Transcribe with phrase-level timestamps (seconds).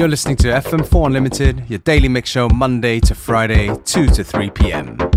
[0.00, 4.48] You're listening to FM4 Unlimited, your daily mix show Monday to Friday, 2 to 3
[4.48, 5.09] p.m.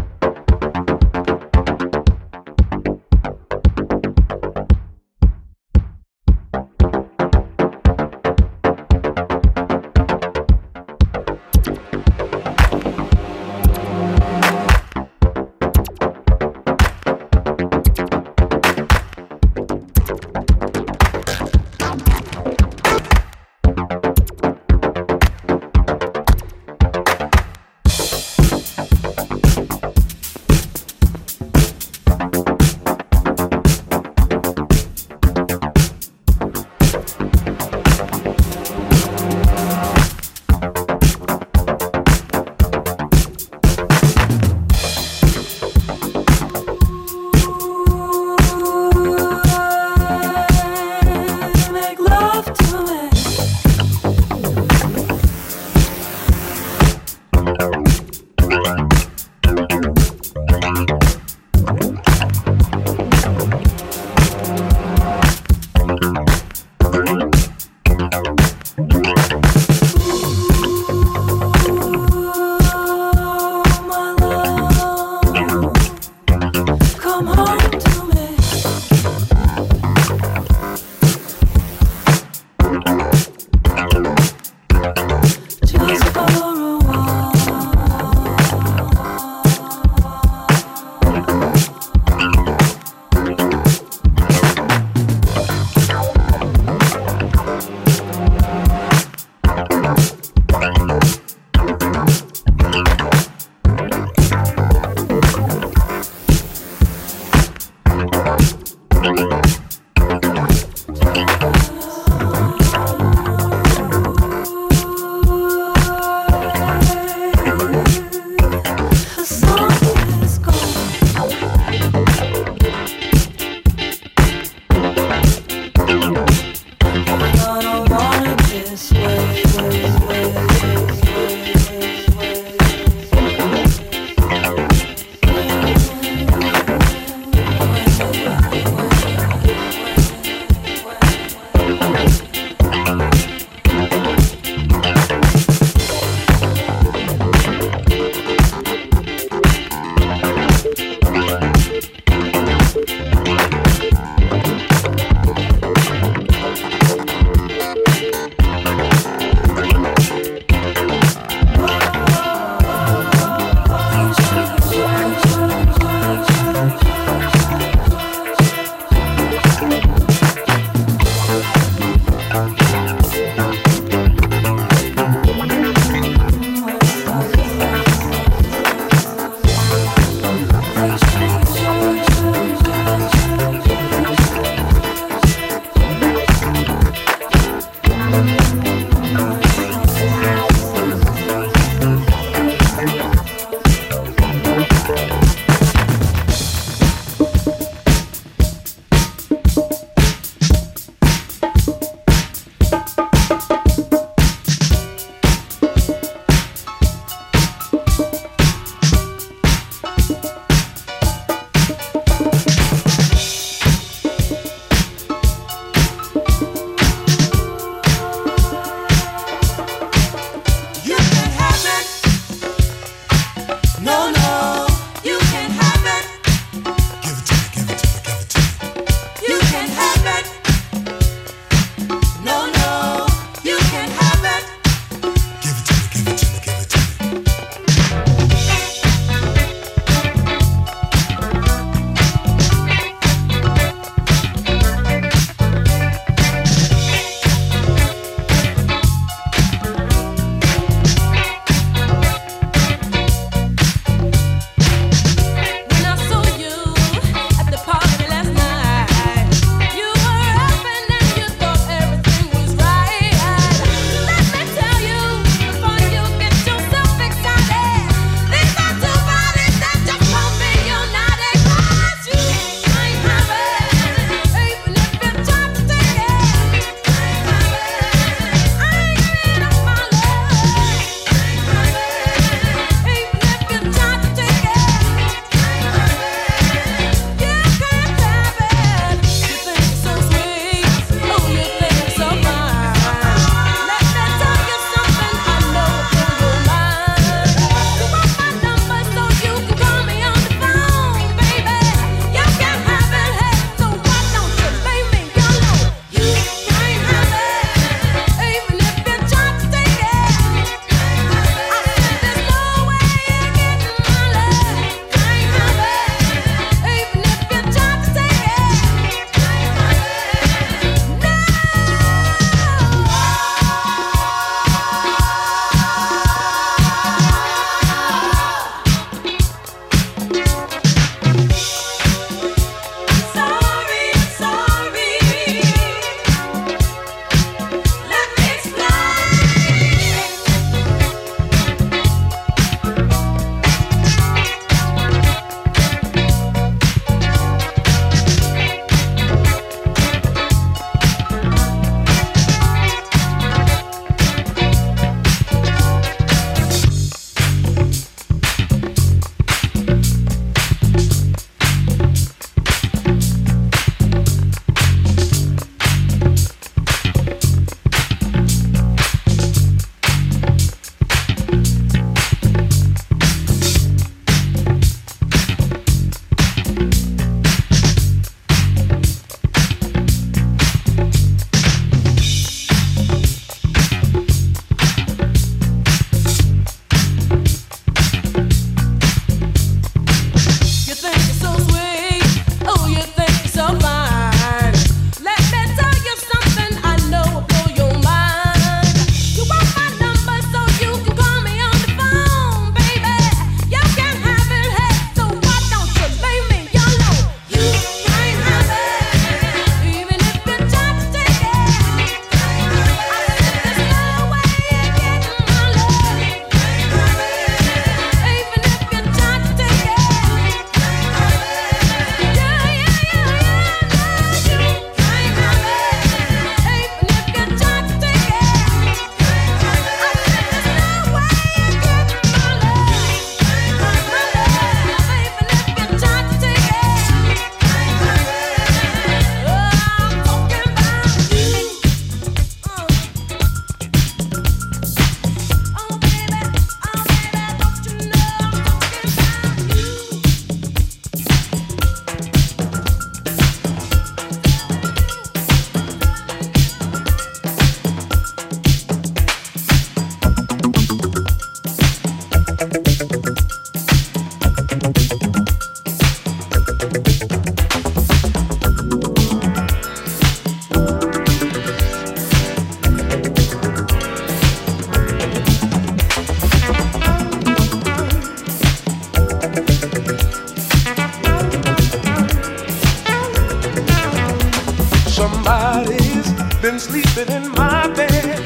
[486.43, 488.19] been sleeping in my bed.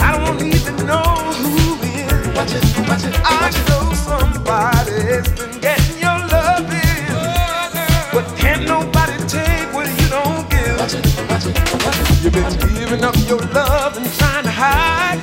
[0.00, 1.04] I don't even know
[1.42, 2.26] who is.
[2.34, 3.14] Watch it, watch it.
[3.22, 7.12] I know somebody's been getting your love in.
[8.14, 10.78] But can't nobody take what you don't give.
[10.80, 12.24] Watch it, watch it, watch it.
[12.24, 15.20] You've been giving up your love and trying to hide.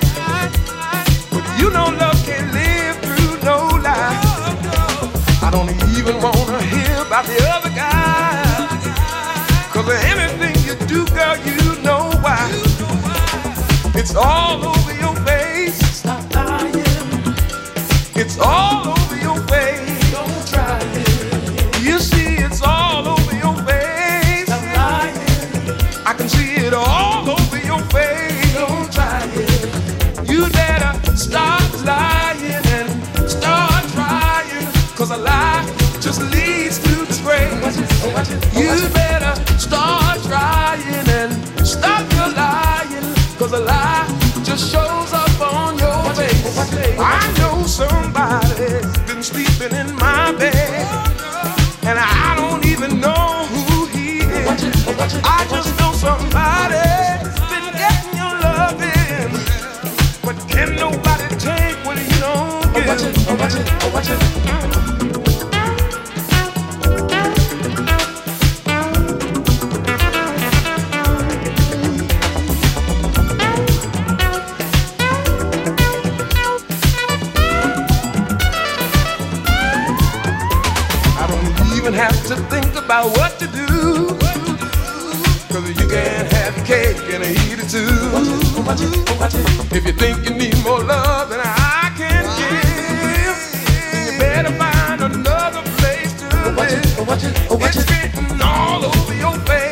[1.31, 4.21] But you know love can't live through no lie.
[4.29, 7.72] Oh, I don't even wanna hear about the other.
[14.15, 14.82] all
[81.93, 84.07] even have to think about what to do.
[85.50, 87.88] Cause you can have cake and eat it too.
[89.75, 93.38] If you think you need more love than I can give,
[93.91, 96.83] then you better find another place to live.
[97.62, 99.62] It's written all over your face.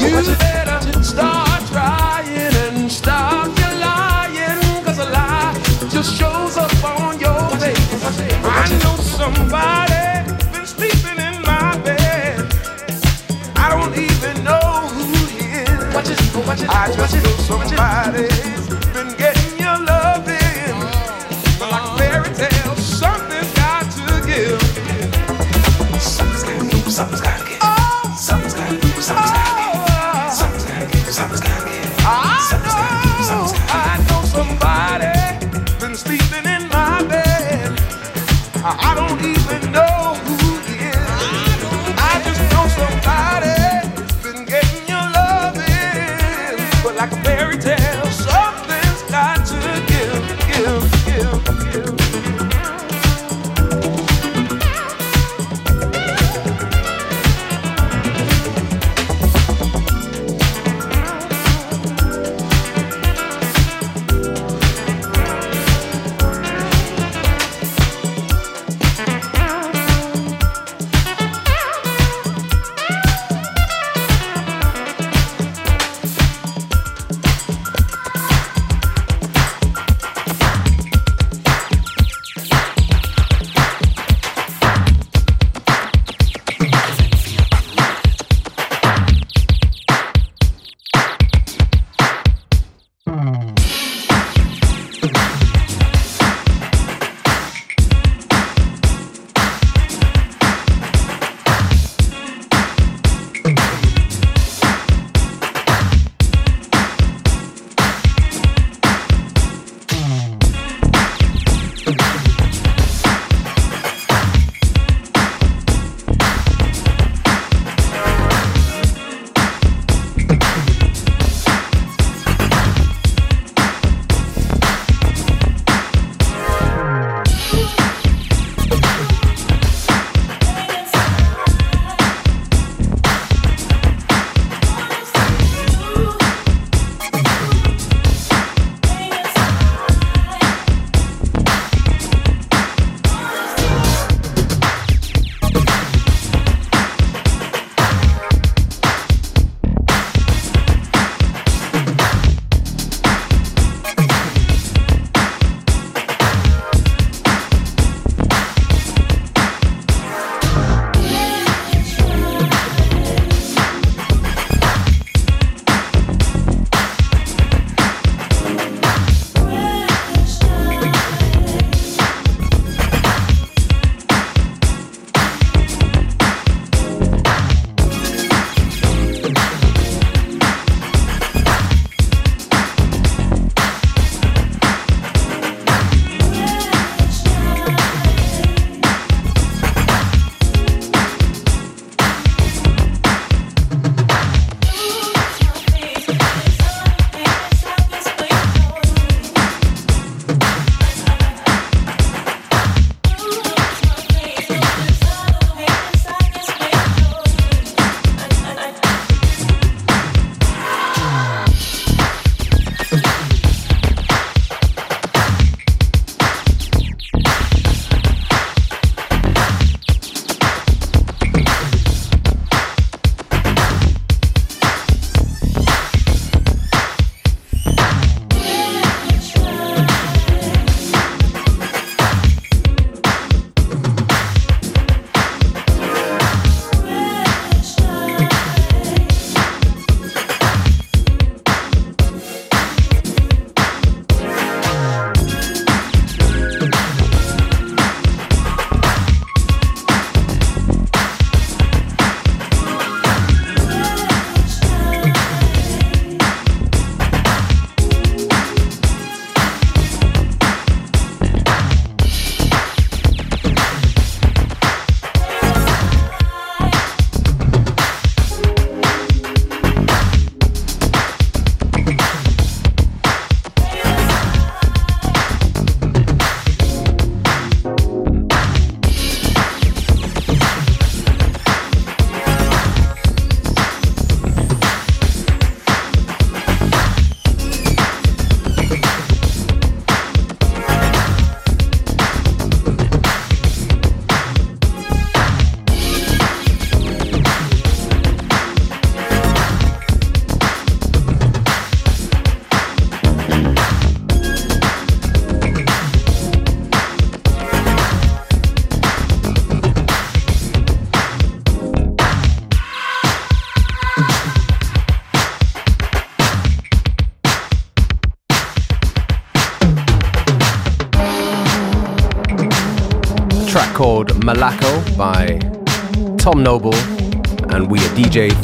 [0.00, 0.69] you.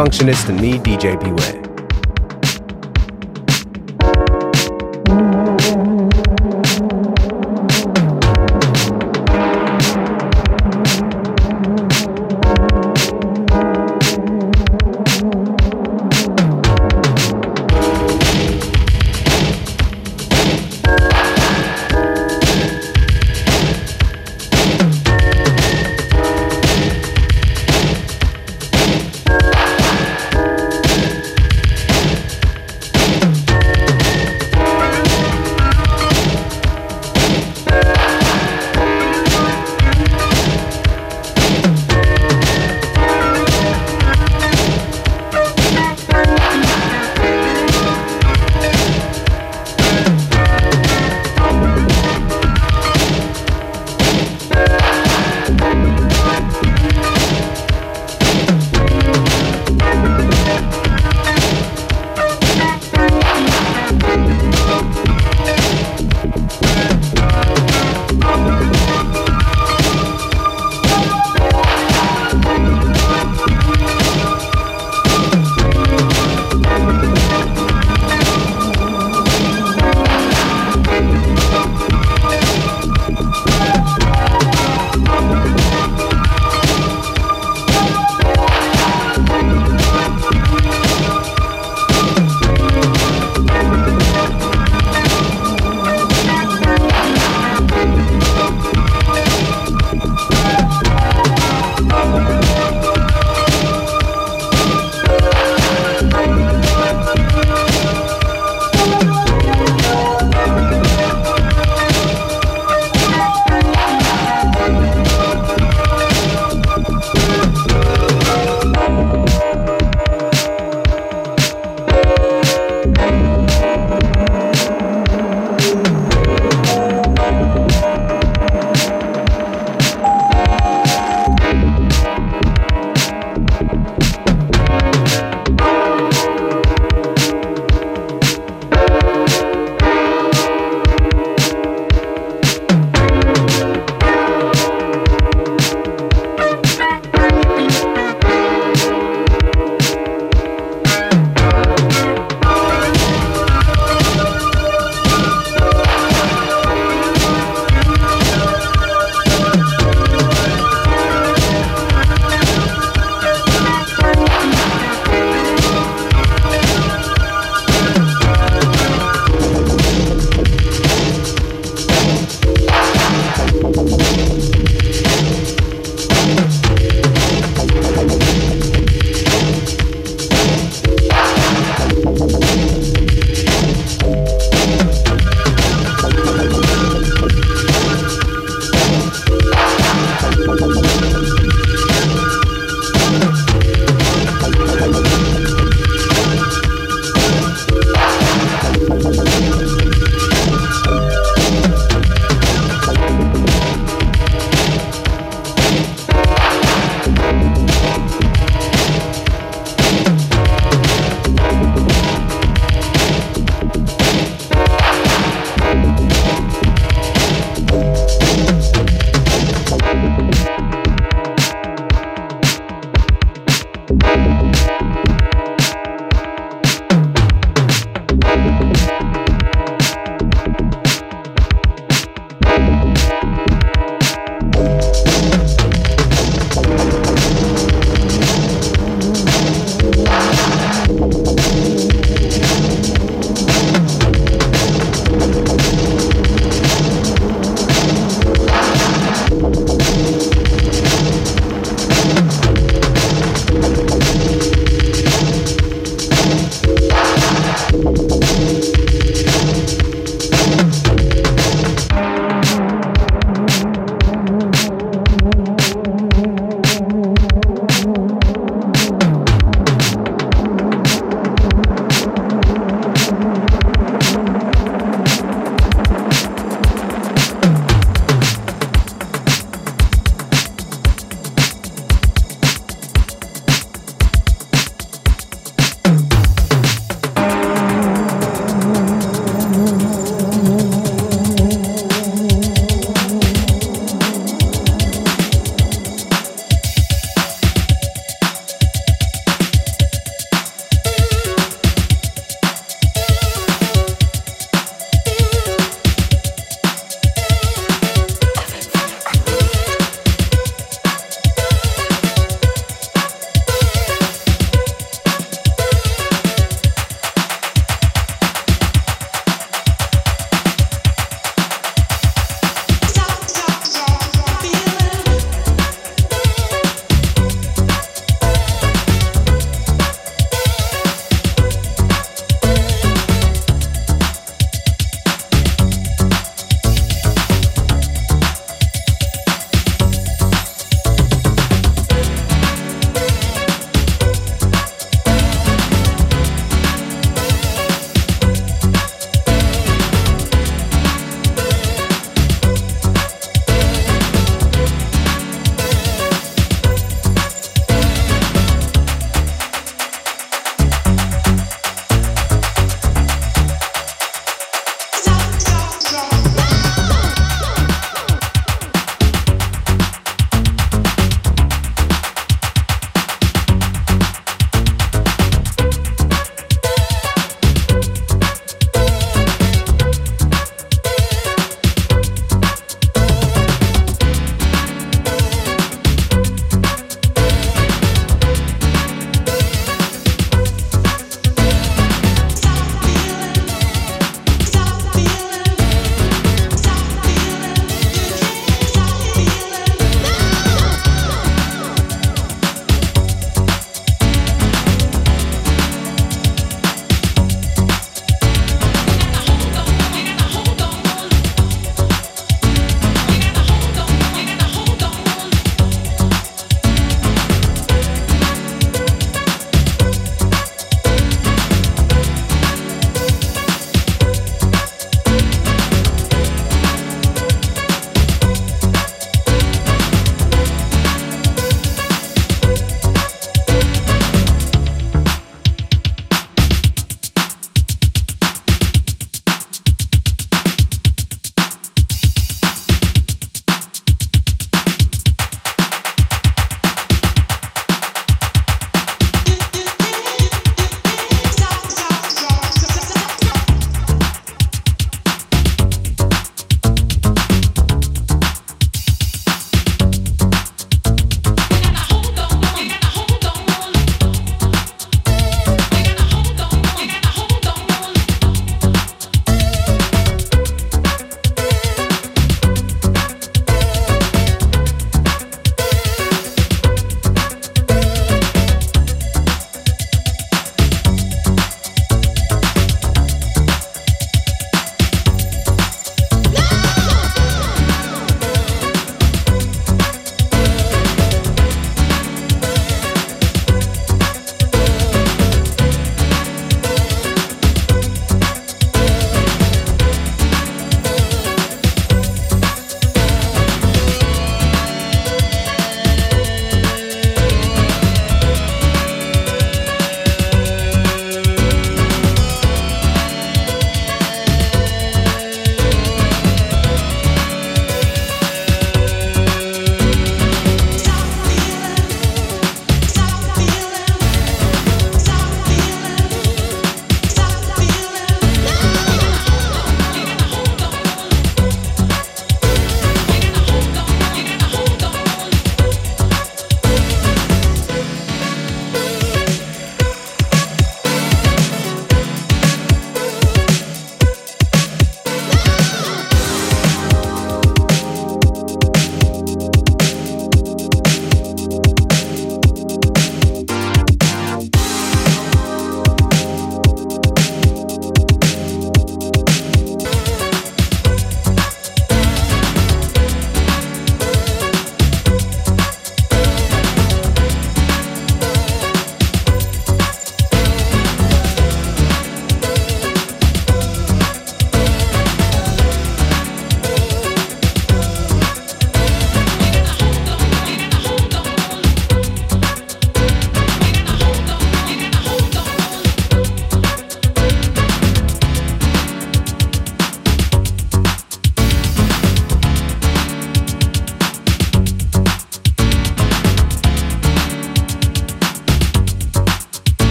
[0.00, 1.59] Functionist and me, DJ Beware.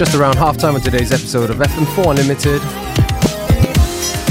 [0.00, 2.62] Just around halftime of today's episode of FM4 Unlimited.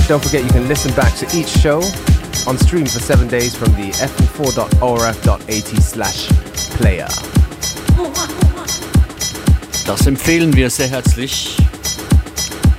[0.08, 1.78] Don't forget you can listen back to each show
[2.48, 6.28] on stream for seven days from the fm4.orf.at slash
[6.76, 7.08] player.
[9.86, 11.56] Das empfehlen wir sehr herzlich.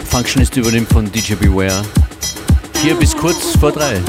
[0.06, 1.84] Functionist übernimmt von DJ Beware.
[2.82, 4.00] Hier bis kurz vor drei.